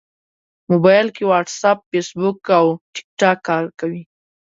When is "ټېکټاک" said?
2.95-3.37